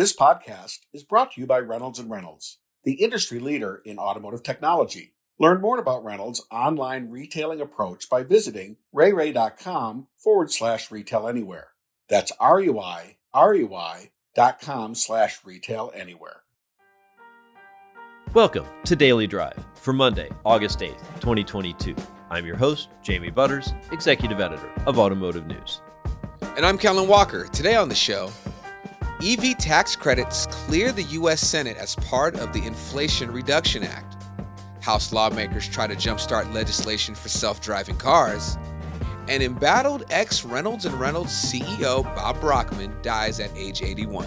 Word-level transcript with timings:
This 0.00 0.16
podcast 0.16 0.78
is 0.94 1.04
brought 1.04 1.32
to 1.32 1.42
you 1.42 1.46
by 1.46 1.58
Reynolds 1.58 1.98
and 1.98 2.10
Reynolds, 2.10 2.56
the 2.84 2.94
industry 2.94 3.38
leader 3.38 3.82
in 3.84 3.98
automotive 3.98 4.42
technology. 4.42 5.12
Learn 5.38 5.60
more 5.60 5.78
about 5.78 6.02
Reynolds' 6.02 6.42
online 6.50 7.10
retailing 7.10 7.60
approach 7.60 8.08
by 8.08 8.22
visiting 8.22 8.78
reyrey.com 8.94 10.06
forward 10.16 10.50
slash 10.52 10.90
retail 10.90 11.28
anywhere. 11.28 11.72
That's 12.08 12.32
R-U-I, 12.40 13.16
R-U-I 13.34 14.10
dot 14.34 14.62
com 14.62 14.94
slash 14.94 15.44
retail 15.44 15.92
anywhere. 15.94 16.44
Welcome 18.32 18.64
to 18.86 18.96
Daily 18.96 19.26
Drive 19.26 19.62
for 19.74 19.92
Monday, 19.92 20.30
August 20.46 20.78
8th, 20.78 21.20
2022. 21.20 21.94
I'm 22.30 22.46
your 22.46 22.56
host, 22.56 22.88
Jamie 23.02 23.28
Butters, 23.28 23.74
Executive 23.92 24.40
Editor 24.40 24.72
of 24.86 24.98
Automotive 24.98 25.46
News. 25.46 25.82
And 26.56 26.64
I'm 26.64 26.78
Kellen 26.78 27.06
Walker. 27.06 27.48
Today 27.48 27.76
on 27.76 27.90
the 27.90 27.94
show, 27.94 28.30
EV 29.22 29.58
tax 29.58 29.94
credits 29.96 30.46
clear 30.46 30.92
the 30.92 31.02
U.S. 31.02 31.42
Senate 31.42 31.76
as 31.76 31.94
part 31.96 32.36
of 32.36 32.54
the 32.54 32.64
Inflation 32.64 33.30
Reduction 33.30 33.82
Act. 33.82 34.16
House 34.80 35.12
lawmakers 35.12 35.68
try 35.68 35.86
to 35.86 35.94
jumpstart 35.94 36.50
legislation 36.54 37.14
for 37.14 37.28
self 37.28 37.60
driving 37.60 37.98
cars. 37.98 38.56
And 39.28 39.42
embattled 39.42 40.06
ex 40.08 40.42
Reynolds 40.42 40.86
and 40.86 40.98
Reynolds 40.98 41.32
CEO 41.32 42.02
Bob 42.02 42.40
Brockman 42.40 42.96
dies 43.02 43.40
at 43.40 43.54
age 43.54 43.82
81. 43.82 44.26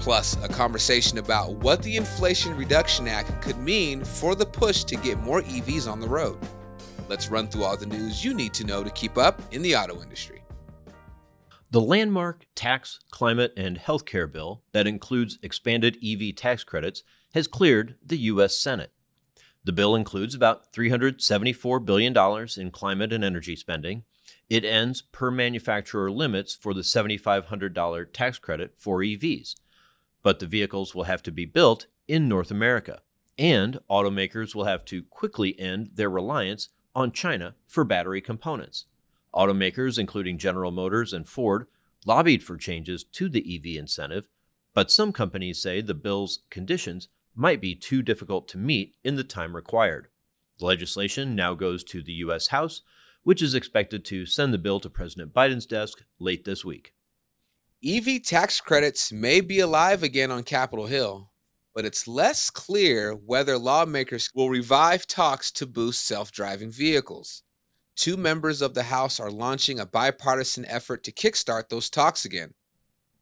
Plus, 0.00 0.36
a 0.42 0.48
conversation 0.48 1.18
about 1.18 1.52
what 1.52 1.80
the 1.84 1.96
Inflation 1.96 2.56
Reduction 2.56 3.06
Act 3.06 3.40
could 3.40 3.58
mean 3.58 4.04
for 4.04 4.34
the 4.34 4.46
push 4.46 4.82
to 4.82 4.96
get 4.96 5.20
more 5.20 5.42
EVs 5.42 5.90
on 5.90 6.00
the 6.00 6.08
road. 6.08 6.36
Let's 7.08 7.28
run 7.28 7.46
through 7.46 7.62
all 7.62 7.76
the 7.76 7.86
news 7.86 8.24
you 8.24 8.34
need 8.34 8.52
to 8.54 8.64
know 8.64 8.82
to 8.82 8.90
keep 8.90 9.16
up 9.16 9.40
in 9.52 9.62
the 9.62 9.76
auto 9.76 10.02
industry. 10.02 10.41
The 11.72 11.80
landmark 11.80 12.44
tax, 12.54 13.00
climate, 13.10 13.54
and 13.56 13.78
healthcare 13.78 14.30
bill 14.30 14.62
that 14.72 14.86
includes 14.86 15.38
expanded 15.42 15.96
EV 16.04 16.36
tax 16.36 16.64
credits 16.64 17.02
has 17.32 17.46
cleared 17.46 17.94
the 18.04 18.18
U.S. 18.18 18.58
Senate. 18.58 18.92
The 19.64 19.72
bill 19.72 19.94
includes 19.94 20.34
about 20.34 20.70
$374 20.74 21.82
billion 21.82 22.14
in 22.58 22.70
climate 22.72 23.10
and 23.10 23.24
energy 23.24 23.56
spending. 23.56 24.04
It 24.50 24.66
ends 24.66 25.00
per 25.00 25.30
manufacturer 25.30 26.10
limits 26.10 26.54
for 26.54 26.74
the 26.74 26.82
$7,500 26.82 28.12
tax 28.12 28.38
credit 28.38 28.74
for 28.76 28.98
EVs. 28.98 29.54
But 30.22 30.40
the 30.40 30.46
vehicles 30.46 30.94
will 30.94 31.04
have 31.04 31.22
to 31.22 31.32
be 31.32 31.46
built 31.46 31.86
in 32.06 32.28
North 32.28 32.50
America, 32.50 33.00
and 33.38 33.78
automakers 33.90 34.54
will 34.54 34.66
have 34.66 34.84
to 34.84 35.04
quickly 35.04 35.58
end 35.58 35.92
their 35.94 36.10
reliance 36.10 36.68
on 36.94 37.12
China 37.12 37.54
for 37.66 37.82
battery 37.82 38.20
components. 38.20 38.84
Automakers, 39.34 39.98
including 39.98 40.38
General 40.38 40.70
Motors 40.70 41.12
and 41.12 41.26
Ford, 41.26 41.66
lobbied 42.04 42.42
for 42.42 42.56
changes 42.56 43.04
to 43.04 43.28
the 43.28 43.56
EV 43.56 43.78
incentive, 43.78 44.28
but 44.74 44.90
some 44.90 45.12
companies 45.12 45.60
say 45.60 45.80
the 45.80 45.94
bill's 45.94 46.40
conditions 46.50 47.08
might 47.34 47.60
be 47.60 47.74
too 47.74 48.02
difficult 48.02 48.48
to 48.48 48.58
meet 48.58 48.94
in 49.04 49.16
the 49.16 49.24
time 49.24 49.56
required. 49.56 50.08
The 50.58 50.66
legislation 50.66 51.34
now 51.34 51.54
goes 51.54 51.82
to 51.84 52.02
the 52.02 52.12
U.S. 52.14 52.48
House, 52.48 52.82
which 53.22 53.42
is 53.42 53.54
expected 53.54 54.04
to 54.06 54.26
send 54.26 54.52
the 54.52 54.58
bill 54.58 54.80
to 54.80 54.90
President 54.90 55.32
Biden's 55.32 55.66
desk 55.66 56.02
late 56.18 56.44
this 56.44 56.64
week. 56.64 56.94
EV 57.84 58.22
tax 58.22 58.60
credits 58.60 59.12
may 59.12 59.40
be 59.40 59.60
alive 59.60 60.02
again 60.02 60.30
on 60.30 60.44
Capitol 60.44 60.86
Hill, 60.86 61.30
but 61.74 61.84
it's 61.84 62.06
less 62.06 62.50
clear 62.50 63.12
whether 63.12 63.58
lawmakers 63.58 64.30
will 64.34 64.50
revive 64.50 65.06
talks 65.06 65.50
to 65.52 65.66
boost 65.66 66.06
self 66.06 66.30
driving 66.30 66.70
vehicles. 66.70 67.42
Two 67.96 68.16
members 68.16 68.62
of 68.62 68.74
the 68.74 68.84
House 68.84 69.20
are 69.20 69.30
launching 69.30 69.78
a 69.78 69.86
bipartisan 69.86 70.64
effort 70.66 71.04
to 71.04 71.12
kickstart 71.12 71.68
those 71.68 71.90
talks 71.90 72.24
again. 72.24 72.54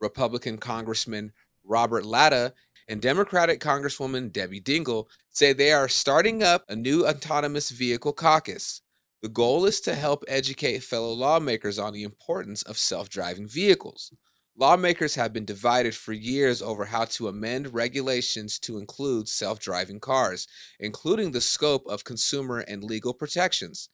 Republican 0.01 0.59
Congressman 0.59 1.33
Robert 1.65 2.05
Latta 2.05 2.55
and 2.89 3.03
Democratic 3.03 3.61
Congresswoman 3.61 4.33
Debbie 4.33 4.61
Dingell 4.61 5.07
say 5.31 5.53
they 5.53 5.73
are 5.73 5.89
starting 5.89 6.43
up 6.43 6.65
a 6.69 6.77
new 6.77 7.07
autonomous 7.07 7.71
vehicle 7.71 8.13
caucus. 8.13 8.83
The 9.23 9.29
goal 9.29 9.67
is 9.67 9.81
to 9.83 9.95
help 9.95 10.25
educate 10.29 10.83
fellow 10.83 11.13
lawmakers 11.13 11.79
on 11.79 11.93
the 11.93 12.05
importance 12.05 12.63
of 12.63 12.79
self 12.79 13.09
driving 13.09 13.47
vehicles. 13.47 14.13
Lawmakers 14.57 15.15
have 15.15 15.33
been 15.33 15.45
divided 15.45 15.95
for 15.95 16.13
years 16.13 16.63
over 16.63 16.85
how 16.85 17.05
to 17.07 17.29
amend 17.29 17.75
regulations 17.75 18.59
to 18.61 18.79
include 18.79 19.29
self 19.29 19.59
driving 19.59 20.01
cars, 20.01 20.47
including 20.79 21.33
the 21.33 21.41
scope 21.41 21.87
of 21.87 22.05
consumer 22.05 22.59
and 22.61 22.83
legal 22.83 23.13
protections. 23.13 23.89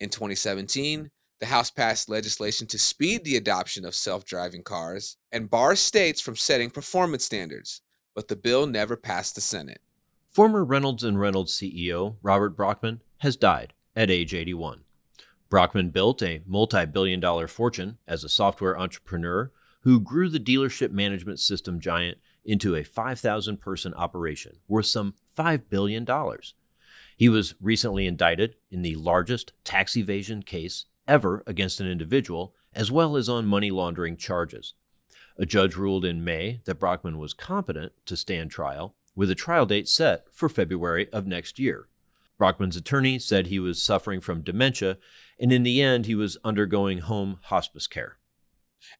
In 0.00 0.10
2017, 0.10 1.10
the 1.40 1.46
House 1.46 1.70
passed 1.70 2.08
legislation 2.08 2.66
to 2.68 2.78
speed 2.78 3.24
the 3.24 3.36
adoption 3.36 3.84
of 3.84 3.94
self 3.94 4.24
driving 4.24 4.62
cars 4.62 5.16
and 5.32 5.50
bar 5.50 5.76
states 5.76 6.20
from 6.20 6.36
setting 6.36 6.70
performance 6.70 7.24
standards, 7.24 7.80
but 8.14 8.28
the 8.28 8.36
bill 8.36 8.66
never 8.66 8.96
passed 8.96 9.34
the 9.34 9.40
Senate. 9.40 9.80
Former 10.30 10.64
Reynolds 10.64 11.04
and 11.04 11.18
Reynolds 11.18 11.52
CEO 11.52 12.16
Robert 12.22 12.50
Brockman 12.50 13.02
has 13.18 13.36
died 13.36 13.72
at 13.96 14.10
age 14.10 14.34
81. 14.34 14.84
Brockman 15.48 15.90
built 15.90 16.22
a 16.22 16.42
multi 16.46 16.84
billion 16.86 17.18
dollar 17.20 17.48
fortune 17.48 17.98
as 18.06 18.22
a 18.22 18.28
software 18.28 18.78
entrepreneur 18.78 19.50
who 19.80 20.00
grew 20.00 20.28
the 20.28 20.38
dealership 20.38 20.90
management 20.90 21.40
system 21.40 21.80
giant 21.80 22.18
into 22.44 22.74
a 22.74 22.84
5,000 22.84 23.56
person 23.58 23.94
operation 23.94 24.56
worth 24.68 24.86
some 24.86 25.14
$5 25.36 25.62
billion. 25.68 26.06
He 27.18 27.28
was 27.28 27.56
recently 27.60 28.06
indicted 28.06 28.54
in 28.70 28.82
the 28.82 28.94
largest 28.94 29.52
tax 29.64 29.96
evasion 29.96 30.44
case 30.44 30.84
ever 31.08 31.42
against 31.48 31.80
an 31.80 31.88
individual, 31.88 32.54
as 32.72 32.92
well 32.92 33.16
as 33.16 33.28
on 33.28 33.44
money 33.44 33.72
laundering 33.72 34.16
charges. 34.16 34.74
A 35.36 35.44
judge 35.44 35.74
ruled 35.74 36.04
in 36.04 36.22
May 36.22 36.60
that 36.64 36.78
Brockman 36.78 37.18
was 37.18 37.34
competent 37.34 37.90
to 38.06 38.16
stand 38.16 38.52
trial, 38.52 38.94
with 39.16 39.32
a 39.32 39.34
trial 39.34 39.66
date 39.66 39.88
set 39.88 40.26
for 40.30 40.48
February 40.48 41.08
of 41.12 41.26
next 41.26 41.58
year. 41.58 41.88
Brockman's 42.38 42.76
attorney 42.76 43.18
said 43.18 43.48
he 43.48 43.58
was 43.58 43.82
suffering 43.82 44.20
from 44.20 44.42
dementia, 44.42 44.96
and 45.40 45.52
in 45.52 45.64
the 45.64 45.82
end, 45.82 46.06
he 46.06 46.14
was 46.14 46.38
undergoing 46.44 46.98
home 46.98 47.40
hospice 47.42 47.88
care. 47.88 48.17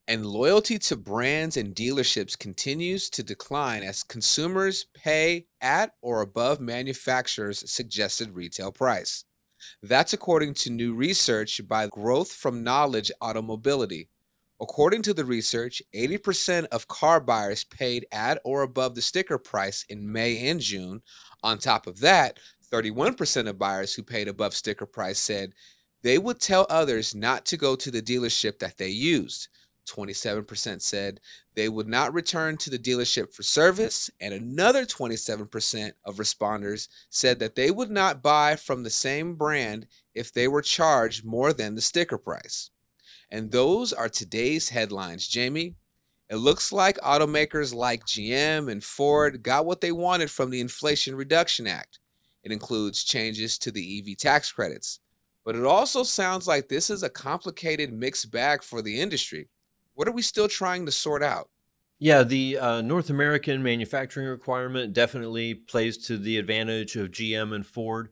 And 0.06 0.24
loyalty 0.24 0.78
to 0.78 0.96
brands 0.96 1.56
and 1.56 1.74
dealerships 1.74 2.38
continues 2.38 3.10
to 3.10 3.22
decline 3.22 3.82
as 3.82 4.02
consumers 4.02 4.86
pay 4.94 5.46
at 5.60 5.92
or 6.00 6.22
above 6.22 6.60
manufacturers' 6.60 7.70
suggested 7.70 8.34
retail 8.34 8.72
price. 8.72 9.24
That's 9.82 10.12
according 10.12 10.54
to 10.54 10.70
new 10.70 10.94
research 10.94 11.60
by 11.68 11.88
Growth 11.88 12.32
from 12.32 12.62
Knowledge 12.62 13.10
Automobility. 13.20 14.08
According 14.60 15.02
to 15.02 15.14
the 15.14 15.24
research, 15.24 15.82
80% 15.94 16.66
of 16.66 16.88
car 16.88 17.20
buyers 17.20 17.64
paid 17.64 18.06
at 18.10 18.40
or 18.44 18.62
above 18.62 18.94
the 18.94 19.02
sticker 19.02 19.38
price 19.38 19.84
in 19.88 20.10
May 20.10 20.48
and 20.48 20.60
June. 20.60 21.02
On 21.42 21.58
top 21.58 21.86
of 21.86 22.00
that, 22.00 22.40
31% 22.72 23.48
of 23.48 23.58
buyers 23.58 23.94
who 23.94 24.02
paid 24.02 24.26
above 24.26 24.54
sticker 24.54 24.86
price 24.86 25.18
said 25.18 25.52
they 26.02 26.18
would 26.18 26.40
tell 26.40 26.66
others 26.68 27.14
not 27.14 27.44
to 27.46 27.56
go 27.56 27.76
to 27.76 27.90
the 27.90 28.02
dealership 28.02 28.58
that 28.58 28.78
they 28.78 28.88
used. 28.88 29.48
27% 29.90 30.82
said 30.82 31.20
they 31.54 31.68
would 31.68 31.88
not 31.88 32.12
return 32.12 32.56
to 32.58 32.70
the 32.70 32.78
dealership 32.78 33.34
for 33.34 33.42
service, 33.42 34.10
and 34.20 34.34
another 34.34 34.84
27% 34.84 35.92
of 36.04 36.16
responders 36.16 36.88
said 37.10 37.38
that 37.38 37.54
they 37.54 37.70
would 37.70 37.90
not 37.90 38.22
buy 38.22 38.56
from 38.56 38.82
the 38.82 38.90
same 38.90 39.34
brand 39.34 39.86
if 40.14 40.32
they 40.32 40.48
were 40.48 40.62
charged 40.62 41.24
more 41.24 41.52
than 41.52 41.74
the 41.74 41.80
sticker 41.80 42.18
price. 42.18 42.70
And 43.30 43.50
those 43.50 43.92
are 43.92 44.08
today's 44.08 44.70
headlines, 44.70 45.28
Jamie. 45.28 45.74
It 46.30 46.36
looks 46.36 46.72
like 46.72 46.98
automakers 46.98 47.74
like 47.74 48.04
GM 48.04 48.70
and 48.70 48.84
Ford 48.84 49.42
got 49.42 49.66
what 49.66 49.80
they 49.80 49.92
wanted 49.92 50.30
from 50.30 50.50
the 50.50 50.60
Inflation 50.60 51.14
Reduction 51.14 51.66
Act. 51.66 51.98
It 52.42 52.52
includes 52.52 53.04
changes 53.04 53.58
to 53.58 53.70
the 53.70 53.98
EV 53.98 54.16
tax 54.16 54.52
credits. 54.52 55.00
But 55.44 55.56
it 55.56 55.64
also 55.64 56.02
sounds 56.02 56.46
like 56.46 56.68
this 56.68 56.90
is 56.90 57.02
a 57.02 57.08
complicated 57.08 57.92
mixed 57.92 58.30
bag 58.30 58.62
for 58.62 58.82
the 58.82 59.00
industry. 59.00 59.48
What 59.98 60.06
are 60.06 60.12
we 60.12 60.22
still 60.22 60.46
trying 60.46 60.86
to 60.86 60.92
sort 60.92 61.24
out? 61.24 61.48
Yeah, 61.98 62.22
the 62.22 62.56
uh, 62.56 62.82
North 62.82 63.10
American 63.10 63.64
manufacturing 63.64 64.28
requirement 64.28 64.92
definitely 64.92 65.54
plays 65.54 65.98
to 66.06 66.16
the 66.16 66.38
advantage 66.38 66.94
of 66.94 67.10
GM 67.10 67.52
and 67.52 67.66
Ford, 67.66 68.10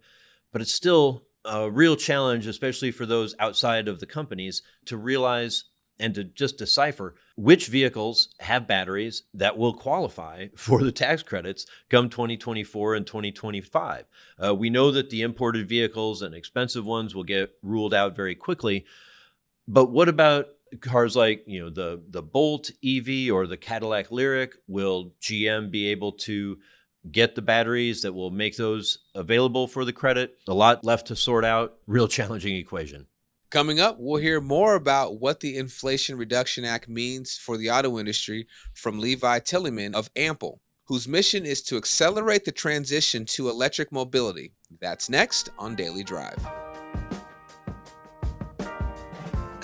but 0.50 0.60
it's 0.60 0.74
still 0.74 1.26
a 1.44 1.70
real 1.70 1.94
challenge, 1.94 2.48
especially 2.48 2.90
for 2.90 3.06
those 3.06 3.36
outside 3.38 3.86
of 3.86 4.00
the 4.00 4.06
companies, 4.06 4.62
to 4.86 4.96
realize 4.96 5.66
and 6.00 6.12
to 6.16 6.24
just 6.24 6.58
decipher 6.58 7.14
which 7.36 7.68
vehicles 7.68 8.30
have 8.40 8.66
batteries 8.66 9.22
that 9.32 9.56
will 9.56 9.72
qualify 9.72 10.48
for 10.56 10.82
the 10.82 10.90
tax 10.90 11.22
credits 11.22 11.66
come 11.88 12.08
2024 12.08 12.96
and 12.96 13.06
2025. 13.06 14.06
Uh, 14.44 14.52
we 14.52 14.70
know 14.70 14.90
that 14.90 15.10
the 15.10 15.22
imported 15.22 15.68
vehicles 15.68 16.20
and 16.20 16.34
expensive 16.34 16.84
ones 16.84 17.14
will 17.14 17.22
get 17.22 17.54
ruled 17.62 17.94
out 17.94 18.16
very 18.16 18.34
quickly. 18.34 18.84
But 19.68 19.92
what 19.92 20.08
about 20.08 20.48
cars 20.80 21.16
like 21.16 21.44
you 21.46 21.62
know 21.62 21.70
the 21.70 22.02
the 22.08 22.22
Bolt 22.22 22.70
EV 22.84 23.32
or 23.32 23.46
the 23.46 23.56
Cadillac 23.56 24.08
Lyriq 24.08 24.52
will 24.66 25.12
GM 25.20 25.70
be 25.70 25.88
able 25.88 26.12
to 26.12 26.58
get 27.10 27.34
the 27.34 27.42
batteries 27.42 28.02
that 28.02 28.12
will 28.12 28.30
make 28.30 28.56
those 28.56 28.98
available 29.14 29.68
for 29.68 29.84
the 29.84 29.92
credit? 29.92 30.38
A 30.48 30.54
lot 30.54 30.84
left 30.84 31.06
to 31.08 31.16
sort 31.16 31.44
out. 31.44 31.74
Real 31.86 32.08
challenging 32.08 32.56
equation. 32.56 33.06
Coming 33.50 33.78
up, 33.78 33.96
we'll 33.98 34.20
hear 34.20 34.40
more 34.40 34.74
about 34.74 35.20
what 35.20 35.40
the 35.40 35.56
Inflation 35.56 36.18
Reduction 36.18 36.64
Act 36.64 36.88
means 36.88 37.36
for 37.36 37.56
the 37.56 37.70
auto 37.70 37.98
industry 37.98 38.48
from 38.74 38.98
Levi 38.98 39.38
Tillemann 39.38 39.94
of 39.94 40.10
Ample, 40.16 40.60
whose 40.86 41.06
mission 41.06 41.46
is 41.46 41.62
to 41.62 41.76
accelerate 41.76 42.44
the 42.44 42.52
transition 42.52 43.24
to 43.26 43.48
electric 43.48 43.92
mobility. 43.92 44.52
That's 44.80 45.08
next 45.08 45.50
on 45.58 45.76
Daily 45.76 46.02
Drive. 46.02 46.44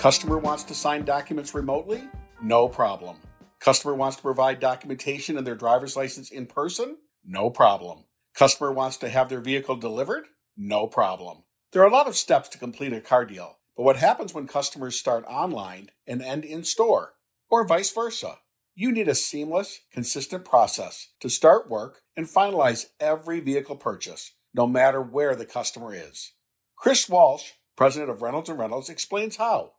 Customer 0.03 0.37
wants 0.37 0.63
to 0.63 0.75
sign 0.75 1.05
documents 1.05 1.55
remotely? 1.55 2.03
No 2.41 2.67
problem. 2.67 3.15
Customer 3.61 3.95
wants 3.95 4.17
to 4.17 4.21
provide 4.21 4.59
documentation 4.59 5.37
and 5.37 5.47
their 5.47 5.55
driver's 5.55 5.95
license 5.95 6.29
in 6.29 6.45
person? 6.45 6.97
No 7.23 7.49
problem. 7.49 8.03
Customer 8.35 8.73
wants 8.73 8.97
to 8.97 9.07
have 9.07 9.29
their 9.29 9.39
vehicle 9.39 9.77
delivered? 9.77 10.25
No 10.57 10.87
problem. 10.87 11.43
There 11.71 11.81
are 11.81 11.87
a 11.87 11.93
lot 11.93 12.09
of 12.09 12.17
steps 12.17 12.49
to 12.49 12.57
complete 12.57 12.91
a 12.91 12.99
car 12.99 13.23
deal, 13.23 13.59
but 13.77 13.83
what 13.83 13.95
happens 13.95 14.33
when 14.33 14.45
customers 14.45 14.99
start 14.99 15.23
online 15.25 15.89
and 16.05 16.21
end 16.21 16.43
in 16.43 16.65
store, 16.65 17.13
or 17.49 17.65
vice 17.65 17.93
versa? 17.93 18.39
You 18.75 18.91
need 18.91 19.07
a 19.07 19.15
seamless, 19.15 19.79
consistent 19.93 20.43
process 20.43 21.13
to 21.21 21.29
start 21.29 21.69
work 21.69 22.01
and 22.17 22.25
finalize 22.25 22.87
every 22.99 23.39
vehicle 23.39 23.77
purchase, 23.77 24.33
no 24.53 24.67
matter 24.67 25.01
where 25.01 25.33
the 25.33 25.45
customer 25.45 25.95
is. 25.95 26.33
Chris 26.75 27.07
Walsh, 27.07 27.51
president 27.77 28.11
of 28.11 28.21
Reynolds 28.21 28.49
Reynolds, 28.49 28.89
explains 28.89 29.37
how. 29.37 29.71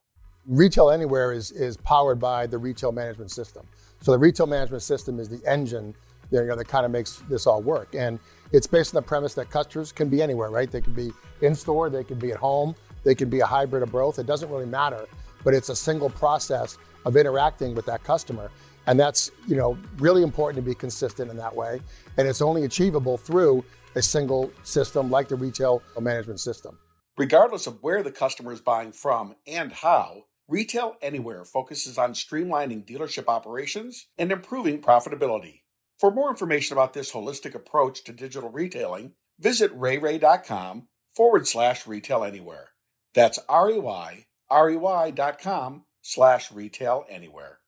Retail 0.47 0.91
Anywhere 0.91 1.33
is, 1.33 1.51
is 1.53 1.77
powered 1.79 2.21
by 2.21 2.47
the 2.47 2.59
retail 2.59 2.93
management 2.93 3.31
system. 3.31 3.67
So 4.01 4.13
the 4.13 4.19
retail 4.19 4.47
management 4.47 4.83
system 4.83 5.19
is 5.19 5.29
the 5.29 5.41
engine 5.51 5.95
that, 6.31 6.43
you 6.43 6.49
know, 6.49 6.57
that 6.57 6.69
kind 6.69 6.85
of 6.85 6.93
makes 6.93 7.23
this 7.29 7.47
all 7.47 7.63
work. 7.63 7.95
And 7.95 8.19
it's 8.53 8.67
based 8.67 8.95
on 8.95 9.03
the 9.03 9.07
premise 9.07 9.35
that 9.35 9.51
customers 9.51 9.93
can 9.93 10.09
be 10.09 10.23
anywhere, 10.23 10.51
right? 10.51 10.71
They 10.71 10.81
can 10.81 10.93
be 10.93 11.13
in 11.41 11.55
store, 11.55 11.89
they 11.89 12.05
can 12.05 12.19
be 12.19 12.31
at 12.33 12.39
home, 12.39 12.75
they 13.05 13.15
can 13.15 13.31
be 13.31 13.41
a 13.41 13.47
hybrid 13.47 13.83
of 13.83 13.93
both. 13.93 14.19
It 14.19 14.27
doesn't 14.27 14.51
really 14.51 14.67
matter, 14.67 15.07
but 15.45 15.55
it's 15.55 15.71
a 15.71 15.77
single 15.77 16.11
process 16.11 16.77
of 17.05 17.17
interacting 17.17 17.75
with 17.75 17.87
that 17.87 18.05
customer. 18.05 18.51
And 18.87 19.01
that's, 19.01 19.31
you 19.47 19.57
know, 19.57 19.79
really 19.99 20.23
important 20.23 20.63
to 20.63 20.69
be 20.69 20.75
consistent 20.75 21.31
in 21.31 21.37
that 21.39 21.55
way. 21.55 21.81
And 22.19 22.29
it's 22.29 22.43
only 22.43 22.65
achievable 22.65 23.17
through 23.17 23.65
a 23.95 24.03
single 24.03 24.53
system 24.63 25.11
like 25.11 25.29
the 25.29 25.37
retail 25.37 25.83
management 25.99 26.41
system. 26.41 26.79
Regardless 27.17 27.67
of 27.67 27.83
where 27.83 28.03
the 28.03 28.11
customer 28.11 28.53
is 28.53 28.61
buying 28.61 28.93
from 28.93 29.37
and 29.47 29.73
how, 29.73 30.25
Retail 30.47 30.97
Anywhere 31.01 31.47
focuses 31.47 31.97
on 31.97 32.13
streamlining 32.13 32.85
dealership 32.85 33.29
operations 33.29 34.09
and 34.19 34.31
improving 34.31 34.83
profitability. 34.83 35.63
For 35.99 36.11
more 36.11 36.29
information 36.29 36.77
about 36.77 36.93
this 36.93 37.13
holistic 37.13 37.55
approach 37.55 38.05
to 38.05 38.13
digital 38.13 38.51
retailing, 38.51 39.13
visit 39.39 39.75
reyrey.com 39.75 40.89
forward 41.17 41.49
slash 41.49 41.87
retail 41.87 42.25
anywhere. 42.25 42.69
That's 43.15 43.39
R 43.49 43.71
E 43.71 43.79
Y, 43.79 44.27
R 44.51 44.71
E 44.71 44.77
Y 44.77 45.11
dot 45.13 45.41
com 45.41 45.87
slash 46.03 46.53
retail 46.53 47.07
anywhere. 47.09 47.61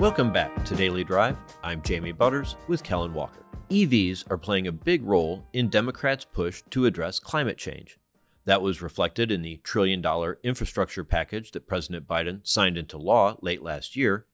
Welcome 0.00 0.32
back 0.32 0.64
to 0.64 0.74
Daily 0.74 1.04
Drive. 1.04 1.36
I'm 1.62 1.82
Jamie 1.82 2.12
Butters 2.12 2.56
with 2.66 2.82
Kellen 2.82 3.12
Walker. 3.12 3.44
EVs 3.68 4.30
are 4.30 4.38
playing 4.38 4.68
a 4.68 4.72
big 4.72 5.02
role 5.02 5.44
in 5.52 5.68
Democrats' 5.68 6.24
push 6.24 6.62
to 6.70 6.86
address 6.86 7.18
climate 7.18 7.58
change. 7.58 7.98
That 8.44 8.62
was 8.62 8.82
reflected 8.82 9.30
in 9.30 9.42
the 9.42 9.56
trillion 9.64 10.00
dollar 10.00 10.38
infrastructure 10.42 11.04
package 11.04 11.52
that 11.52 11.66
President 11.66 12.06
Biden 12.06 12.46
signed 12.46 12.76
into 12.76 12.98
law 12.98 13.36
late 13.40 13.62
last 13.62 13.96
year. 13.96 14.26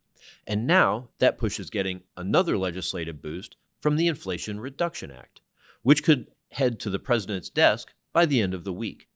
And 0.46 0.66
now 0.66 1.08
that 1.18 1.38
push 1.38 1.60
is 1.60 1.70
getting 1.70 2.02
another 2.16 2.58
legislative 2.58 3.22
boost 3.22 3.56
from 3.80 3.96
the 3.96 4.08
Inflation 4.08 4.60
Reduction 4.60 5.10
Act, 5.10 5.40
which 5.82 6.02
could 6.02 6.28
head 6.52 6.80
to 6.80 6.90
the 6.90 6.98
president's 6.98 7.48
desk 7.48 7.94
by 8.12 8.26
the 8.26 8.40
end 8.40 8.52
of 8.52 8.64
the 8.64 8.72
week. 8.72 9.08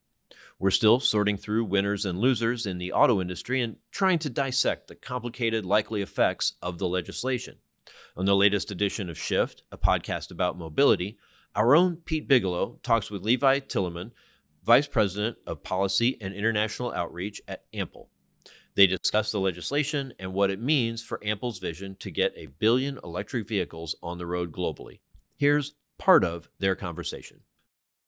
We're 0.59 0.71
still 0.71 1.01
sorting 1.01 1.37
through 1.37 1.65
winners 1.65 2.07
and 2.07 2.19
losers 2.19 2.65
in 2.65 2.79
the 2.79 2.93
auto 2.93 3.21
industry 3.21 3.61
and 3.61 3.77
trying 3.91 4.21
to 4.21 4.31
dissect 4.31 4.87
the 4.87 4.95
complicated 4.95 5.67
likely 5.67 6.01
effects 6.01 6.55
of 6.63 6.79
the 6.79 6.89
legislation. 6.89 7.57
On 8.17 8.25
the 8.25 8.37
latest 8.37 8.71
edition 8.71 9.11
of 9.11 9.19
Shift, 9.19 9.65
a 9.73 9.77
podcast 9.77 10.31
about 10.31 10.57
mobility, 10.57 11.19
our 11.57 11.75
own 11.75 11.97
Pete 11.97 12.29
Bigelow 12.29 12.79
talks 12.83 13.11
with 13.11 13.25
Levi 13.25 13.59
Tillemann 13.61 14.13
Vice 14.65 14.87
President 14.87 15.37
of 15.47 15.63
Policy 15.63 16.17
and 16.23 16.33
International 16.33 16.91
Outreach 16.93 17.43
at 17.47 17.65
Ample. 17.75 18.09
They 18.77 18.87
discuss 18.87 19.31
the 19.31 19.39
legislation 19.39 20.15
and 20.19 20.33
what 20.33 20.51
it 20.51 20.59
means 20.61 21.03
for 21.03 21.21
Ample's 21.23 21.59
vision 21.59 21.97
to 22.01 22.11
get 22.11 22.33
a 22.35 22.47
billion 22.47 22.99
electric 23.05 23.47
vehicles 23.47 23.95
on 24.03 24.17
the 24.17 24.27
road 24.27 24.53
globally. 24.53 25.01
Here's 25.37 25.75
part 25.99 26.25
of 26.25 26.49
their 26.61 26.75
conversation. 26.75 27.41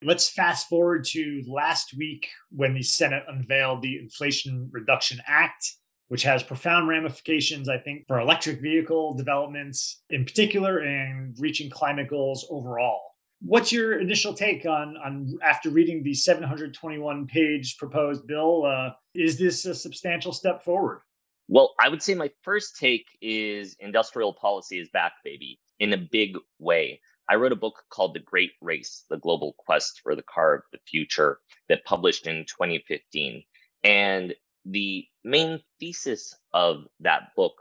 Let's 0.02 0.30
fast 0.30 0.68
forward 0.68 1.04
to 1.08 1.42
last 1.46 1.94
week 1.94 2.28
when 2.50 2.72
the 2.72 2.82
Senate 2.82 3.24
unveiled 3.28 3.82
the 3.82 3.98
Inflation 3.98 4.70
Reduction 4.72 5.20
Act, 5.26 5.74
which 6.08 6.22
has 6.22 6.42
profound 6.42 6.88
ramifications, 6.88 7.68
I 7.68 7.78
think, 7.78 8.06
for 8.06 8.18
electric 8.18 8.62
vehicle 8.62 9.14
developments 9.14 10.02
in 10.08 10.24
particular 10.24 10.78
and 10.78 11.36
reaching 11.38 11.68
climate 11.68 12.08
goals 12.08 12.46
overall. 12.50 13.15
What's 13.40 13.70
your 13.70 13.98
initial 13.98 14.32
take 14.34 14.64
on 14.64 14.96
on 14.96 15.38
after 15.42 15.70
reading 15.70 16.02
the 16.02 16.14
721 16.14 17.26
page 17.26 17.76
proposed 17.76 18.26
bill? 18.26 18.64
Uh, 18.64 18.90
is 19.14 19.38
this 19.38 19.64
a 19.66 19.74
substantial 19.74 20.32
step 20.32 20.62
forward? 20.64 21.02
Well, 21.48 21.74
I 21.80 21.88
would 21.88 22.02
say 22.02 22.14
my 22.14 22.30
first 22.42 22.76
take 22.76 23.06
is 23.20 23.76
industrial 23.78 24.32
policy 24.32 24.80
is 24.80 24.88
back, 24.88 25.12
baby, 25.22 25.60
in 25.78 25.92
a 25.92 25.98
big 25.98 26.36
way. 26.58 27.00
I 27.28 27.36
wrote 27.36 27.52
a 27.52 27.56
book 27.56 27.82
called 27.90 28.14
The 28.14 28.20
Great 28.20 28.52
Race 28.60 29.04
The 29.10 29.18
Global 29.18 29.54
Quest 29.58 30.00
for 30.02 30.16
the 30.16 30.22
Car 30.22 30.54
of 30.54 30.62
the 30.72 30.78
Future 30.86 31.38
that 31.68 31.84
published 31.84 32.26
in 32.26 32.46
2015. 32.46 33.42
And 33.84 34.34
the 34.64 35.06
main 35.24 35.60
thesis 35.78 36.34
of 36.52 36.86
that 37.00 37.34
book 37.36 37.54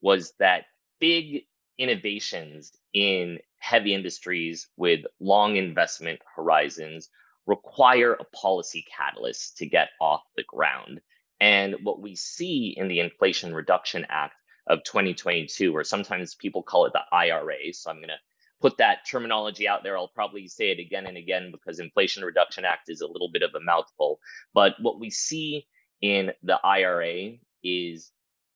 was 0.00 0.32
that 0.38 0.64
big 1.00 1.42
innovations 1.78 2.72
in 2.94 3.38
heavy 3.58 3.94
industries 3.94 4.68
with 4.76 5.00
long 5.20 5.56
investment 5.56 6.20
horizons 6.34 7.08
require 7.46 8.14
a 8.14 8.24
policy 8.36 8.84
catalyst 8.94 9.56
to 9.58 9.66
get 9.66 9.90
off 10.00 10.22
the 10.36 10.44
ground. 10.44 11.00
And 11.40 11.76
what 11.82 12.00
we 12.00 12.16
see 12.16 12.74
in 12.76 12.88
the 12.88 13.00
Inflation 13.00 13.54
Reduction 13.54 14.06
Act 14.08 14.34
of 14.66 14.82
2022, 14.84 15.74
or 15.74 15.84
sometimes 15.84 16.34
people 16.34 16.62
call 16.62 16.86
it 16.86 16.92
the 16.92 17.02
IRA. 17.12 17.72
So 17.72 17.90
I'm 17.90 17.96
going 17.96 18.08
to 18.08 18.14
put 18.60 18.78
that 18.78 19.06
terminology 19.08 19.68
out 19.68 19.82
there. 19.82 19.96
I'll 19.96 20.08
probably 20.08 20.48
say 20.48 20.70
it 20.70 20.80
again 20.80 21.06
and 21.06 21.16
again 21.16 21.50
because 21.52 21.78
Inflation 21.78 22.24
Reduction 22.24 22.64
Act 22.64 22.88
is 22.88 23.00
a 23.00 23.06
little 23.06 23.30
bit 23.30 23.42
of 23.42 23.54
a 23.54 23.60
mouthful. 23.60 24.18
But 24.54 24.74
what 24.80 24.98
we 24.98 25.10
see 25.10 25.66
in 26.00 26.32
the 26.42 26.58
IRA 26.64 27.34
is 27.62 28.10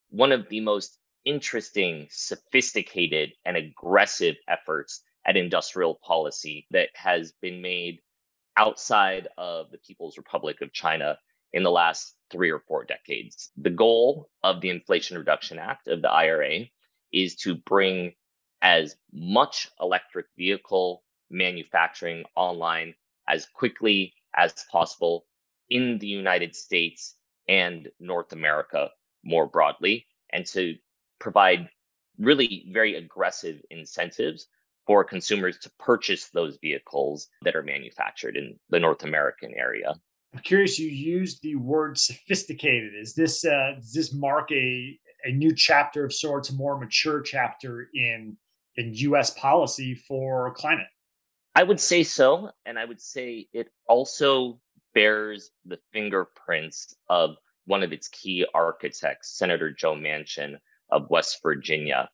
one 0.08 0.32
of 0.32 0.48
the 0.48 0.60
most 0.60 0.98
interesting, 1.24 2.08
sophisticated, 2.10 3.32
and 3.44 3.56
aggressive 3.56 4.36
efforts 4.48 5.02
at 5.26 5.36
industrial 5.36 6.00
policy 6.02 6.66
that 6.70 6.88
has 6.94 7.32
been 7.42 7.60
made 7.60 8.00
outside 8.56 9.28
of 9.38 9.70
the 9.70 9.78
People's 9.78 10.16
Republic 10.16 10.60
of 10.60 10.72
China 10.72 11.18
in 11.52 11.62
the 11.62 11.70
last 11.70 12.16
three 12.30 12.50
or 12.50 12.60
four 12.60 12.84
decades. 12.84 13.50
The 13.56 13.70
goal 13.70 14.28
of 14.42 14.60
the 14.60 14.70
Inflation 14.70 15.18
Reduction 15.18 15.58
Act 15.58 15.88
of 15.88 16.02
the 16.02 16.10
IRA 16.10 16.66
is 17.12 17.36
to 17.36 17.54
bring 17.54 18.14
as 18.62 18.96
much 19.12 19.68
electric 19.80 20.26
vehicle 20.36 21.02
manufacturing 21.30 22.24
online 22.36 22.94
as 23.28 23.46
quickly 23.46 24.14
as 24.36 24.52
possible 24.70 25.26
in 25.68 25.98
the 25.98 26.06
United 26.06 26.54
States 26.54 27.16
and 27.48 27.88
North 27.98 28.32
America 28.32 28.90
more 29.24 29.46
broadly, 29.46 30.06
and 30.30 30.46
to 30.46 30.76
provide 31.20 31.68
really 32.18 32.66
very 32.72 32.96
aggressive 32.96 33.60
incentives 33.70 34.48
for 34.86 35.04
consumers 35.04 35.58
to 35.58 35.70
purchase 35.78 36.30
those 36.30 36.58
vehicles 36.60 37.28
that 37.42 37.54
are 37.54 37.62
manufactured 37.62 38.36
in 38.36 38.58
the 38.70 38.80
North 38.80 39.04
American 39.04 39.54
area. 39.54 39.94
I'm 40.34 40.40
curious. 40.40 40.78
You 40.78 40.88
used 40.88 41.42
the 41.42 41.56
word 41.56 41.98
sophisticated. 41.98 42.92
Is 43.00 43.14
this 43.14 43.44
uh, 43.44 43.74
does 43.76 43.92
this 43.92 44.14
mark 44.14 44.50
a 44.52 44.98
a 45.24 45.32
new 45.32 45.54
chapter 45.54 46.04
of 46.04 46.12
sorts, 46.12 46.50
a 46.50 46.54
more 46.54 46.78
mature 46.78 47.20
chapter 47.20 47.88
in 47.94 48.36
in 48.76 48.94
U.S. 48.94 49.30
policy 49.30 49.94
for 49.94 50.52
climate? 50.54 50.86
I 51.54 51.64
would 51.64 51.80
say 51.80 52.04
so, 52.04 52.50
and 52.64 52.78
I 52.78 52.84
would 52.84 53.00
say 53.00 53.48
it 53.52 53.68
also 53.88 54.60
bears 54.94 55.50
the 55.64 55.78
fingerprints 55.92 56.94
of 57.08 57.36
one 57.66 57.82
of 57.82 57.92
its 57.92 58.08
key 58.08 58.46
architects, 58.54 59.36
Senator 59.36 59.72
Joe 59.72 59.94
Manchin, 59.94 60.56
of 60.92 61.10
West 61.10 61.40
Virginia. 61.42 62.08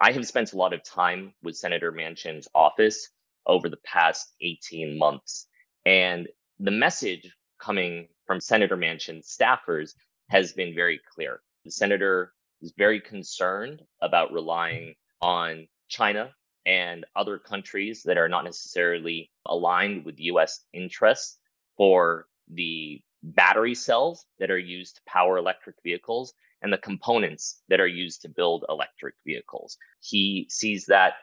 I 0.00 0.12
have 0.12 0.26
spent 0.26 0.52
a 0.52 0.56
lot 0.56 0.72
of 0.72 0.82
time 0.82 1.32
with 1.42 1.56
Senator 1.56 1.92
Manchin's 1.92 2.48
office 2.54 3.08
over 3.46 3.68
the 3.68 3.78
past 3.84 4.34
18 4.40 4.98
months. 4.98 5.46
And 5.86 6.28
the 6.58 6.70
message 6.70 7.32
coming 7.60 8.08
from 8.26 8.40
Senator 8.40 8.76
Manchin's 8.76 9.36
staffers 9.36 9.94
has 10.28 10.52
been 10.52 10.74
very 10.74 11.00
clear. 11.14 11.40
The 11.64 11.70
senator 11.70 12.32
is 12.60 12.72
very 12.76 13.00
concerned 13.00 13.82
about 14.00 14.32
relying 14.32 14.94
on 15.20 15.68
China 15.88 16.32
and 16.66 17.04
other 17.16 17.38
countries 17.38 18.02
that 18.04 18.18
are 18.18 18.28
not 18.28 18.44
necessarily 18.44 19.30
aligned 19.46 20.04
with 20.04 20.18
US 20.18 20.64
interests 20.72 21.38
for 21.76 22.26
the 22.48 23.00
battery 23.22 23.74
cells 23.74 24.26
that 24.38 24.50
are 24.50 24.58
used 24.58 24.96
to 24.96 25.02
power 25.06 25.38
electric 25.38 25.76
vehicles 25.82 26.34
and 26.62 26.72
the 26.72 26.78
components 26.78 27.62
that 27.68 27.80
are 27.80 27.86
used 27.86 28.22
to 28.22 28.28
build 28.28 28.64
electric 28.68 29.14
vehicles. 29.26 29.76
He 30.00 30.46
sees 30.48 30.86
that 30.86 31.14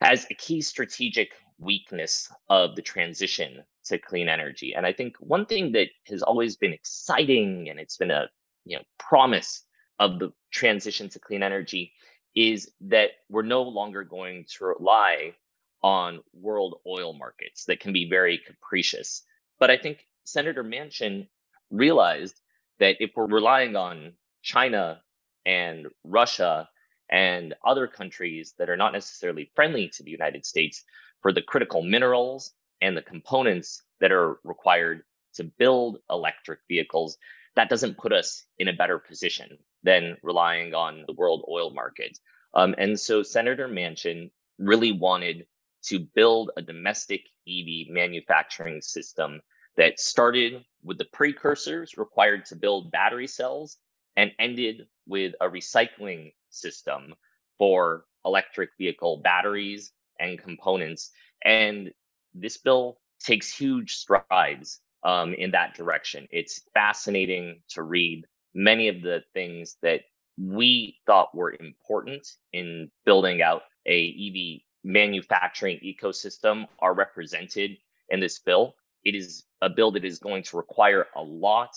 as 0.00 0.26
a 0.30 0.34
key 0.34 0.60
strategic 0.60 1.30
weakness 1.58 2.30
of 2.48 2.74
the 2.74 2.82
transition 2.82 3.62
to 3.84 3.98
clean 3.98 4.28
energy. 4.28 4.74
And 4.74 4.86
I 4.86 4.92
think 4.92 5.16
one 5.20 5.46
thing 5.46 5.72
that 5.72 5.88
has 6.06 6.22
always 6.22 6.56
been 6.56 6.72
exciting 6.72 7.68
and 7.68 7.78
it's 7.78 7.96
been 7.96 8.10
a 8.10 8.28
you 8.64 8.76
know 8.76 8.82
promise 8.98 9.64
of 10.00 10.18
the 10.18 10.32
transition 10.50 11.08
to 11.10 11.18
clean 11.20 11.42
energy 11.42 11.92
is 12.34 12.72
that 12.80 13.10
we're 13.28 13.42
no 13.42 13.62
longer 13.62 14.02
going 14.02 14.44
to 14.48 14.64
rely 14.64 15.34
on 15.82 16.20
world 16.32 16.80
oil 16.86 17.12
markets 17.12 17.64
that 17.66 17.78
can 17.78 17.92
be 17.92 18.08
very 18.08 18.40
capricious. 18.46 19.22
But 19.60 19.70
I 19.70 19.76
think 19.76 20.06
Senator 20.24 20.64
Manchin 20.64 21.28
realized 21.70 22.40
that 22.80 22.96
if 23.00 23.10
we're 23.14 23.26
relying 23.26 23.76
on 23.76 24.14
China 24.44 25.02
and 25.46 25.88
Russia 26.04 26.68
and 27.10 27.54
other 27.64 27.86
countries 27.86 28.54
that 28.58 28.70
are 28.70 28.76
not 28.76 28.92
necessarily 28.92 29.50
friendly 29.54 29.88
to 29.88 30.02
the 30.02 30.10
United 30.10 30.44
States 30.46 30.84
for 31.22 31.32
the 31.32 31.42
critical 31.42 31.82
minerals 31.82 32.52
and 32.80 32.96
the 32.96 33.02
components 33.02 33.82
that 34.00 34.12
are 34.12 34.38
required 34.44 35.02
to 35.34 35.44
build 35.44 35.98
electric 36.10 36.60
vehicles, 36.68 37.16
that 37.56 37.68
doesn't 37.70 37.98
put 37.98 38.12
us 38.12 38.44
in 38.58 38.68
a 38.68 38.72
better 38.72 38.98
position 38.98 39.58
than 39.82 40.16
relying 40.22 40.74
on 40.74 41.04
the 41.06 41.14
world 41.14 41.44
oil 41.50 41.72
market. 41.72 42.18
Um, 42.54 42.74
and 42.78 42.98
so 42.98 43.22
Senator 43.22 43.68
Manchin 43.68 44.30
really 44.58 44.92
wanted 44.92 45.46
to 45.84 46.00
build 46.14 46.50
a 46.56 46.62
domestic 46.62 47.22
EV 47.48 47.88
manufacturing 47.88 48.80
system 48.80 49.40
that 49.76 49.98
started 49.98 50.64
with 50.82 50.98
the 50.98 51.06
precursors 51.12 51.98
required 51.98 52.44
to 52.46 52.56
build 52.56 52.92
battery 52.92 53.26
cells 53.26 53.78
and 54.16 54.32
ended 54.38 54.86
with 55.06 55.34
a 55.40 55.48
recycling 55.48 56.32
system 56.50 57.14
for 57.58 58.04
electric 58.24 58.70
vehicle 58.78 59.20
batteries 59.22 59.92
and 60.18 60.38
components. 60.38 61.10
And 61.44 61.92
this 62.34 62.56
bill 62.56 62.98
takes 63.20 63.54
huge 63.54 63.94
strides 63.96 64.80
um, 65.04 65.34
in 65.34 65.50
that 65.52 65.74
direction. 65.74 66.26
It's 66.30 66.62
fascinating 66.72 67.60
to 67.70 67.82
read 67.82 68.24
many 68.54 68.88
of 68.88 69.02
the 69.02 69.22
things 69.34 69.76
that 69.82 70.02
we 70.38 70.96
thought 71.06 71.34
were 71.34 71.54
important 71.60 72.26
in 72.52 72.90
building 73.04 73.42
out 73.42 73.62
a 73.86 74.08
EV 74.08 74.62
manufacturing 74.84 75.78
ecosystem 75.84 76.66
are 76.78 76.94
represented 76.94 77.76
in 78.08 78.20
this 78.20 78.38
bill. 78.38 78.74
It 79.04 79.14
is 79.14 79.44
a 79.60 79.70
bill 79.70 79.92
that 79.92 80.04
is 80.04 80.18
going 80.18 80.42
to 80.44 80.56
require 80.56 81.06
a 81.14 81.22
lot 81.22 81.70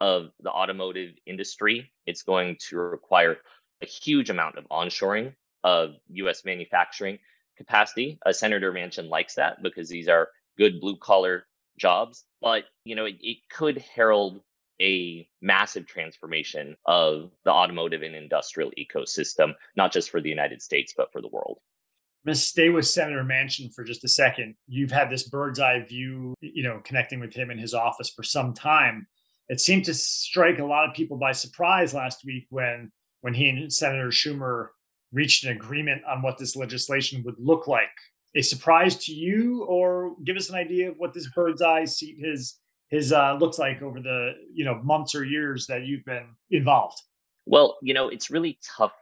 of 0.00 0.30
the 0.40 0.50
automotive 0.50 1.14
industry. 1.26 1.90
It's 2.06 2.22
going 2.22 2.56
to 2.68 2.78
require 2.78 3.38
a 3.82 3.86
huge 3.86 4.30
amount 4.30 4.56
of 4.56 4.64
onshoring 4.68 5.34
of 5.64 5.94
US 6.08 6.44
manufacturing 6.44 7.18
capacity. 7.56 8.18
Uh, 8.24 8.32
Senator 8.32 8.72
Manchin 8.72 9.08
likes 9.08 9.34
that 9.34 9.62
because 9.62 9.88
these 9.88 10.08
are 10.08 10.28
good 10.56 10.80
blue 10.80 10.96
collar 10.96 11.44
jobs. 11.78 12.24
But, 12.40 12.64
you 12.84 12.94
know, 12.94 13.06
it, 13.06 13.16
it 13.20 13.38
could 13.50 13.78
herald 13.94 14.40
a 14.80 15.28
massive 15.42 15.86
transformation 15.86 16.76
of 16.86 17.32
the 17.44 17.50
automotive 17.50 18.02
and 18.02 18.14
industrial 18.14 18.72
ecosystem, 18.78 19.54
not 19.76 19.92
just 19.92 20.10
for 20.10 20.20
the 20.20 20.28
United 20.28 20.62
States, 20.62 20.94
but 20.96 21.12
for 21.12 21.20
the 21.20 21.28
world. 21.28 21.58
Let's 22.24 22.40
stay 22.40 22.68
with 22.68 22.86
Senator 22.86 23.24
Manchin 23.24 23.72
for 23.74 23.84
just 23.84 24.04
a 24.04 24.08
second. 24.08 24.54
You've 24.66 24.90
had 24.90 25.08
this 25.10 25.28
bird's 25.28 25.60
eye 25.60 25.80
view, 25.80 26.34
you 26.40 26.62
know, 26.62 26.80
connecting 26.84 27.20
with 27.20 27.34
him 27.34 27.50
in 27.50 27.58
his 27.58 27.74
office 27.74 28.10
for 28.10 28.22
some 28.22 28.54
time. 28.54 29.06
It 29.48 29.60
seemed 29.60 29.84
to 29.86 29.94
strike 29.94 30.58
a 30.58 30.64
lot 30.64 30.88
of 30.88 30.94
people 30.94 31.16
by 31.16 31.32
surprise 31.32 31.94
last 31.94 32.24
week 32.24 32.46
when 32.50 32.92
when 33.20 33.34
he 33.34 33.48
and 33.48 33.72
Senator 33.72 34.08
Schumer 34.08 34.68
reached 35.12 35.44
an 35.44 35.50
agreement 35.50 36.02
on 36.04 36.22
what 36.22 36.38
this 36.38 36.54
legislation 36.54 37.22
would 37.24 37.34
look 37.38 37.66
like. 37.66 37.88
A 38.36 38.42
surprise 38.42 38.94
to 39.06 39.12
you, 39.12 39.64
or 39.64 40.14
give 40.24 40.36
us 40.36 40.50
an 40.50 40.54
idea 40.54 40.90
of 40.90 40.96
what 40.98 41.14
this 41.14 41.28
bird's 41.34 41.62
eye 41.62 41.86
seat 41.86 42.18
his 42.20 42.58
his 42.88 43.12
uh, 43.12 43.36
looks 43.40 43.58
like 43.58 43.82
over 43.82 44.00
the 44.00 44.32
you 44.52 44.64
know 44.64 44.80
months 44.82 45.14
or 45.14 45.24
years 45.24 45.66
that 45.66 45.84
you've 45.84 46.04
been 46.04 46.26
involved. 46.50 47.00
Well, 47.46 47.78
you 47.82 47.94
know, 47.94 48.08
it's 48.08 48.30
really 48.30 48.58
tough 48.76 48.92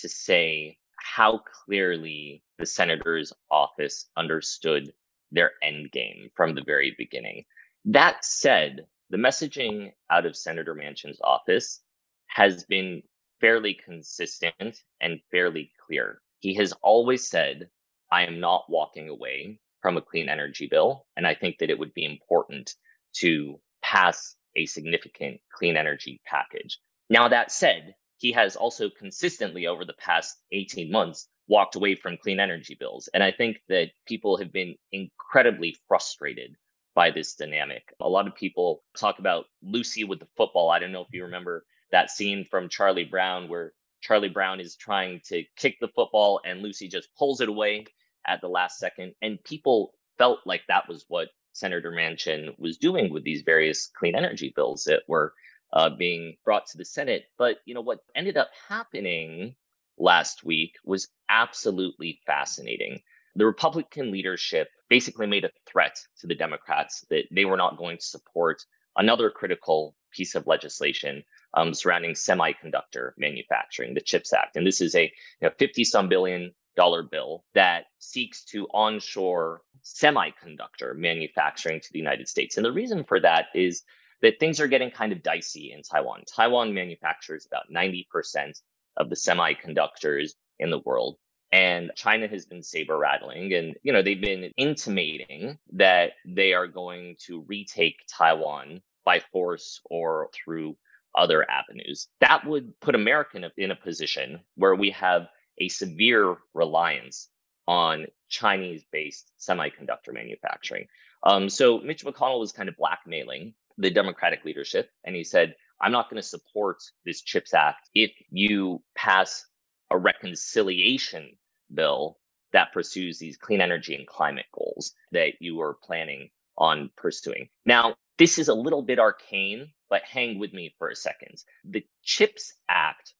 to 0.00 0.08
say 0.08 0.78
how 0.96 1.42
clearly 1.64 2.42
the 2.58 2.66
senator's 2.66 3.32
office 3.50 4.06
understood 4.16 4.92
their 5.30 5.52
end 5.62 5.90
game 5.92 6.30
from 6.34 6.54
the 6.54 6.62
very 6.64 6.94
beginning. 6.98 7.44
That 7.84 8.24
said, 8.24 8.86
the 9.12 9.18
messaging 9.18 9.92
out 10.10 10.24
of 10.24 10.34
Senator 10.34 10.74
Manchin's 10.74 11.20
office 11.22 11.80
has 12.28 12.64
been 12.64 13.02
fairly 13.42 13.74
consistent 13.84 14.78
and 15.02 15.20
fairly 15.30 15.70
clear. 15.86 16.22
He 16.40 16.54
has 16.54 16.72
always 16.82 17.28
said, 17.28 17.68
I 18.10 18.24
am 18.24 18.40
not 18.40 18.64
walking 18.70 19.10
away 19.10 19.60
from 19.82 19.98
a 19.98 20.02
clean 20.02 20.30
energy 20.30 20.66
bill. 20.66 21.04
And 21.14 21.26
I 21.26 21.34
think 21.34 21.58
that 21.58 21.68
it 21.68 21.78
would 21.78 21.92
be 21.92 22.06
important 22.06 22.74
to 23.16 23.60
pass 23.82 24.34
a 24.56 24.64
significant 24.64 25.40
clean 25.54 25.76
energy 25.76 26.18
package. 26.26 26.78
Now, 27.10 27.28
that 27.28 27.52
said, 27.52 27.94
he 28.16 28.32
has 28.32 28.56
also 28.56 28.88
consistently 28.88 29.66
over 29.66 29.84
the 29.84 29.94
past 29.94 30.38
18 30.52 30.90
months 30.90 31.28
walked 31.48 31.76
away 31.76 31.96
from 31.96 32.16
clean 32.16 32.40
energy 32.40 32.78
bills. 32.80 33.10
And 33.12 33.22
I 33.22 33.30
think 33.30 33.60
that 33.68 33.90
people 34.06 34.38
have 34.38 34.52
been 34.52 34.74
incredibly 34.90 35.76
frustrated 35.86 36.56
by 36.94 37.10
this 37.10 37.34
dynamic. 37.34 37.84
A 38.00 38.08
lot 38.08 38.26
of 38.26 38.34
people 38.34 38.82
talk 38.96 39.18
about 39.18 39.46
Lucy 39.62 40.04
with 40.04 40.20
the 40.20 40.28
football. 40.36 40.70
I 40.70 40.78
don't 40.78 40.92
know 40.92 41.02
if 41.02 41.12
you 41.12 41.24
remember 41.24 41.64
that 41.90 42.10
scene 42.10 42.44
from 42.44 42.68
Charlie 42.68 43.04
Brown 43.04 43.48
where 43.48 43.72
Charlie 44.00 44.28
Brown 44.28 44.60
is 44.60 44.76
trying 44.76 45.20
to 45.26 45.44
kick 45.56 45.76
the 45.80 45.88
football 45.88 46.40
and 46.44 46.62
Lucy 46.62 46.88
just 46.88 47.08
pulls 47.16 47.40
it 47.40 47.48
away 47.48 47.86
at 48.26 48.40
the 48.40 48.48
last 48.48 48.78
second. 48.78 49.14
And 49.22 49.42
people 49.44 49.94
felt 50.18 50.40
like 50.44 50.62
that 50.68 50.88
was 50.88 51.04
what 51.08 51.28
Senator 51.52 51.92
Manchin 51.92 52.58
was 52.58 52.78
doing 52.78 53.12
with 53.12 53.24
these 53.24 53.42
various 53.42 53.86
clean 53.86 54.14
energy 54.14 54.52
bills 54.54 54.84
that 54.84 55.02
were 55.08 55.34
uh, 55.72 55.90
being 55.90 56.36
brought 56.44 56.66
to 56.66 56.78
the 56.78 56.84
Senate. 56.84 57.24
But 57.38 57.58
you 57.64 57.74
know 57.74 57.80
what 57.80 58.00
ended 58.14 58.36
up 58.36 58.50
happening 58.68 59.54
last 59.98 60.44
week 60.44 60.74
was 60.84 61.08
absolutely 61.28 62.20
fascinating. 62.26 63.02
The 63.36 63.46
Republican 63.46 64.10
leadership 64.10 64.68
basically 64.88 65.26
made 65.26 65.44
a 65.44 65.50
threat 65.66 65.98
to 66.18 66.26
the 66.26 66.34
Democrats 66.34 67.04
that 67.10 67.24
they 67.30 67.44
were 67.44 67.56
not 67.56 67.78
going 67.78 67.96
to 67.96 68.04
support 68.04 68.62
another 68.96 69.30
critical 69.30 69.94
piece 70.10 70.34
of 70.34 70.46
legislation 70.46 71.24
um, 71.54 71.72
surrounding 71.72 72.12
semiconductor 72.12 73.12
manufacturing, 73.16 73.94
the 73.94 74.00
CHIPS 74.00 74.32
Act. 74.32 74.56
And 74.56 74.66
this 74.66 74.80
is 74.80 74.94
a 74.94 75.04
you 75.04 75.48
know, 75.48 75.50
50 75.58 75.84
some 75.84 76.08
billion 76.08 76.52
dollar 76.76 77.02
bill 77.02 77.44
that 77.54 77.84
seeks 77.98 78.44
to 78.44 78.66
onshore 78.72 79.62
semiconductor 79.84 80.96
manufacturing 80.96 81.80
to 81.80 81.92
the 81.92 81.98
United 81.98 82.28
States. 82.28 82.56
And 82.56 82.64
the 82.64 82.72
reason 82.72 83.04
for 83.04 83.20
that 83.20 83.46
is 83.54 83.82
that 84.22 84.38
things 84.38 84.60
are 84.60 84.68
getting 84.68 84.90
kind 84.90 85.12
of 85.12 85.22
dicey 85.22 85.72
in 85.72 85.82
Taiwan. 85.82 86.22
Taiwan 86.24 86.72
manufactures 86.72 87.46
about 87.46 87.70
90% 87.74 88.60
of 88.96 89.10
the 89.10 89.16
semiconductors 89.16 90.32
in 90.58 90.70
the 90.70 90.78
world. 90.80 91.16
And 91.52 91.90
China 91.94 92.26
has 92.28 92.46
been 92.46 92.62
saber 92.62 92.96
rattling 92.96 93.52
and, 93.52 93.76
you 93.82 93.92
know, 93.92 94.02
they've 94.02 94.20
been 94.20 94.50
intimating 94.56 95.58
that 95.74 96.12
they 96.24 96.54
are 96.54 96.66
going 96.66 97.16
to 97.26 97.44
retake 97.46 97.96
Taiwan 98.08 98.80
by 99.04 99.20
force 99.32 99.80
or 99.90 100.30
through 100.32 100.76
other 101.14 101.48
avenues. 101.50 102.08
That 102.20 102.46
would 102.46 102.78
put 102.80 102.94
America 102.94 103.50
in 103.58 103.70
a, 103.70 103.76
position 103.76 104.40
where 104.54 104.74
we 104.74 104.90
have 104.92 105.28
a 105.58 105.68
severe 105.68 106.36
reliance 106.54 107.28
on 107.68 108.06
Chinese 108.28 108.84
based 108.90 109.30
semiconductor 109.38 110.12
manufacturing. 110.12 110.86
Um, 111.24 111.48
so 111.48 111.78
Mitch 111.80 112.04
McConnell 112.04 112.40
was 112.40 112.52
kind 112.52 112.68
of 112.68 112.76
blackmailing 112.76 113.54
the 113.78 113.90
Democratic 113.90 114.44
leadership, 114.44 114.90
and 115.04 115.14
he 115.14 115.24
said, 115.24 115.54
I'm 115.80 115.92
not 115.92 116.08
going 116.08 116.20
to 116.20 116.26
support 116.26 116.78
this 117.04 117.22
CHIPS 117.22 117.54
Act 117.54 117.90
if 117.94 118.12
you 118.30 118.82
pass 118.94 119.44
a 119.90 119.98
reconciliation 119.98 121.36
bill 121.74 122.18
that 122.52 122.72
pursues 122.72 123.18
these 123.18 123.36
clean 123.36 123.60
energy 123.60 123.94
and 123.94 124.06
climate 124.06 124.46
goals 124.52 124.92
that 125.12 125.34
you 125.40 125.60
are 125.60 125.78
planning 125.82 126.28
on 126.58 126.90
pursuing. 126.96 127.48
Now, 127.64 127.96
this 128.18 128.38
is 128.38 128.48
a 128.48 128.54
little 128.54 128.82
bit 128.82 128.98
arcane, 128.98 129.70
but 129.88 130.02
hang 130.02 130.38
with 130.38 130.52
me 130.52 130.74
for 130.78 130.88
a 130.88 130.96
second. 130.96 131.42
The 131.64 131.84
CHIPS 132.02 132.54
Act 132.68 133.14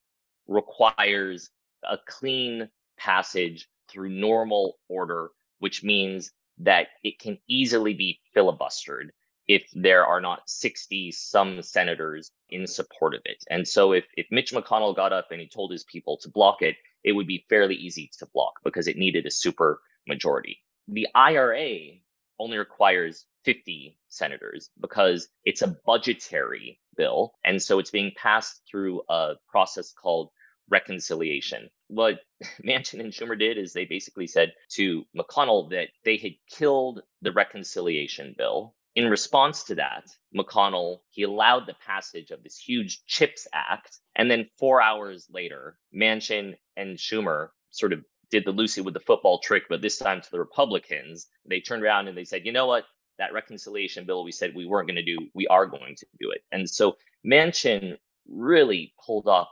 requires 0.46 1.50
a 1.82 1.98
clean 2.06 2.68
passage 2.98 3.68
through 3.88 4.10
normal 4.10 4.78
order, 4.88 5.30
which 5.58 5.82
means 5.82 6.30
that 6.58 6.88
it 7.02 7.18
can 7.18 7.38
easily 7.48 7.94
be 7.94 8.20
filibustered 8.36 9.08
if 9.48 9.64
there 9.74 10.06
are 10.06 10.20
not 10.20 10.48
60 10.48 11.12
some 11.12 11.62
senators 11.62 12.30
in 12.50 12.66
support 12.66 13.14
of 13.14 13.22
it. 13.24 13.42
And 13.50 13.66
so 13.66 13.92
if, 13.92 14.04
if 14.16 14.26
Mitch 14.30 14.52
McConnell 14.52 14.96
got 14.96 15.12
up 15.12 15.28
and 15.30 15.40
he 15.40 15.48
told 15.48 15.72
his 15.72 15.84
people 15.84 16.18
to 16.18 16.30
block 16.30 16.62
it, 16.62 16.76
it 17.04 17.12
would 17.12 17.26
be 17.26 17.44
fairly 17.48 17.74
easy 17.74 18.10
to 18.18 18.26
block 18.32 18.54
because 18.64 18.86
it 18.86 18.96
needed 18.96 19.26
a 19.26 19.30
super 19.30 19.80
majority. 20.06 20.58
The 20.88 21.08
IRA 21.14 21.98
only 22.38 22.58
requires 22.58 23.26
50 23.44 23.96
senators 24.08 24.70
because 24.80 25.28
it's 25.44 25.62
a 25.62 25.76
budgetary 25.86 26.80
bill. 26.96 27.34
And 27.44 27.60
so 27.62 27.78
it's 27.78 27.90
being 27.90 28.12
passed 28.16 28.62
through 28.70 29.02
a 29.08 29.34
process 29.48 29.92
called 29.92 30.30
reconciliation. 30.70 31.68
What 31.88 32.20
Manchin 32.64 33.00
and 33.00 33.12
Schumer 33.12 33.38
did 33.38 33.58
is 33.58 33.72
they 33.72 33.84
basically 33.84 34.26
said 34.26 34.52
to 34.70 35.04
McConnell 35.16 35.70
that 35.70 35.88
they 36.04 36.16
had 36.16 36.32
killed 36.50 37.02
the 37.20 37.32
reconciliation 37.32 38.34
bill. 38.36 38.74
In 38.94 39.08
response 39.08 39.62
to 39.64 39.74
that, 39.76 40.04
McConnell, 40.36 41.00
he 41.08 41.22
allowed 41.22 41.66
the 41.66 41.76
passage 41.86 42.30
of 42.30 42.42
this 42.42 42.58
huge 42.58 43.04
CHIPS 43.06 43.48
Act. 43.54 43.98
And 44.16 44.30
then 44.30 44.50
four 44.58 44.82
hours 44.82 45.26
later, 45.30 45.78
Manchin 45.94 46.56
and 46.76 46.98
Schumer 46.98 47.48
sort 47.70 47.94
of 47.94 48.04
did 48.30 48.44
the 48.44 48.52
Lucy 48.52 48.80
with 48.80 48.94
the 48.94 49.00
football 49.00 49.38
trick, 49.38 49.64
but 49.68 49.80
this 49.80 49.98
time 49.98 50.20
to 50.20 50.30
the 50.30 50.38
Republicans. 50.38 51.28
They 51.46 51.60
turned 51.60 51.82
around 51.82 52.08
and 52.08 52.16
they 52.16 52.24
said, 52.24 52.44
you 52.44 52.52
know 52.52 52.66
what? 52.66 52.84
That 53.18 53.32
reconciliation 53.32 54.04
bill 54.04 54.24
we 54.24 54.32
said 54.32 54.54
we 54.54 54.66
weren't 54.66 54.88
going 54.88 54.96
to 54.96 55.02
do, 55.02 55.28
we 55.34 55.46
are 55.46 55.66
going 55.66 55.94
to 55.96 56.06
do 56.18 56.30
it. 56.30 56.42
And 56.50 56.68
so 56.68 56.96
Manchin 57.24 57.96
really 58.28 58.94
pulled 59.04 59.28
off 59.28 59.48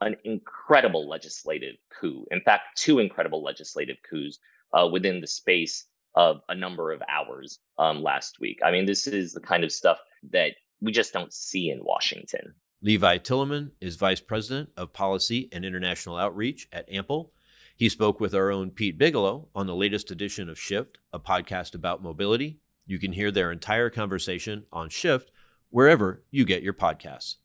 an 0.00 0.16
incredible 0.24 1.08
legislative 1.08 1.76
coup. 1.90 2.24
In 2.30 2.40
fact, 2.40 2.76
two 2.76 3.00
incredible 3.00 3.42
legislative 3.42 3.96
coups 4.08 4.38
uh, 4.72 4.88
within 4.90 5.20
the 5.20 5.26
space 5.26 5.86
of 6.14 6.40
a 6.48 6.54
number 6.54 6.92
of 6.92 7.02
hours 7.08 7.58
um, 7.78 8.02
last 8.02 8.38
week. 8.40 8.58
I 8.64 8.70
mean, 8.70 8.86
this 8.86 9.06
is 9.06 9.32
the 9.32 9.40
kind 9.40 9.64
of 9.64 9.72
stuff 9.72 9.98
that 10.30 10.52
we 10.80 10.92
just 10.92 11.12
don't 11.12 11.32
see 11.32 11.70
in 11.70 11.80
Washington. 11.82 12.54
Levi 12.82 13.18
Tillemann 13.18 13.70
is 13.80 13.96
Vice 13.96 14.20
President 14.20 14.70
of 14.76 14.92
Policy 14.92 15.48
and 15.52 15.64
International 15.64 16.16
Outreach 16.16 16.68
at 16.72 16.90
Ample. 16.90 17.32
He 17.76 17.88
spoke 17.88 18.20
with 18.20 18.34
our 18.34 18.50
own 18.50 18.70
Pete 18.70 18.98
Bigelow 18.98 19.48
on 19.54 19.66
the 19.66 19.74
latest 19.74 20.10
edition 20.10 20.48
of 20.48 20.58
Shift, 20.58 20.98
a 21.12 21.18
podcast 21.18 21.74
about 21.74 22.02
mobility. 22.02 22.58
You 22.86 22.98
can 22.98 23.12
hear 23.12 23.30
their 23.30 23.52
entire 23.52 23.90
conversation 23.90 24.64
on 24.72 24.88
Shift 24.88 25.30
wherever 25.70 26.22
you 26.30 26.44
get 26.44 26.62
your 26.62 26.72
podcasts. 26.72 27.36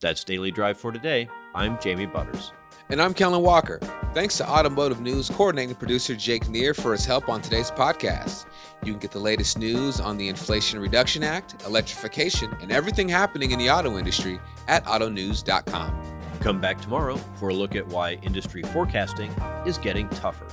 That's 0.00 0.24
Daily 0.24 0.50
Drive 0.50 0.78
for 0.78 0.92
today. 0.92 1.28
I'm 1.54 1.78
Jamie 1.80 2.06
Butters. 2.06 2.52
And 2.90 3.00
I'm 3.00 3.14
Kellen 3.14 3.42
Walker. 3.42 3.80
Thanks 4.18 4.36
to 4.38 4.50
Automotive 4.50 5.00
News 5.00 5.30
coordinating 5.30 5.76
producer 5.76 6.16
Jake 6.16 6.48
Neer 6.48 6.74
for 6.74 6.90
his 6.90 7.06
help 7.06 7.28
on 7.28 7.40
today's 7.40 7.70
podcast. 7.70 8.46
You 8.82 8.92
can 8.92 8.98
get 8.98 9.12
the 9.12 9.20
latest 9.20 9.56
news 9.56 10.00
on 10.00 10.16
the 10.16 10.26
Inflation 10.26 10.80
Reduction 10.80 11.22
Act, 11.22 11.62
electrification, 11.64 12.52
and 12.60 12.72
everything 12.72 13.08
happening 13.08 13.52
in 13.52 13.60
the 13.60 13.70
auto 13.70 13.96
industry 13.96 14.40
at 14.66 14.84
autonews.com. 14.86 16.02
Come 16.40 16.60
back 16.60 16.80
tomorrow 16.80 17.16
for 17.36 17.50
a 17.50 17.54
look 17.54 17.76
at 17.76 17.86
why 17.86 18.14
industry 18.14 18.62
forecasting 18.62 19.30
is 19.64 19.78
getting 19.78 20.08
tougher. 20.08 20.48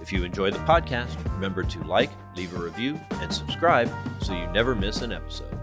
If 0.00 0.12
you 0.12 0.22
enjoy 0.22 0.52
the 0.52 0.58
podcast, 0.60 1.16
remember 1.34 1.64
to 1.64 1.82
like, 1.82 2.12
leave 2.36 2.54
a 2.54 2.60
review, 2.60 3.00
and 3.10 3.34
subscribe 3.34 3.92
so 4.22 4.34
you 4.34 4.46
never 4.52 4.76
miss 4.76 5.02
an 5.02 5.10
episode. 5.10 5.59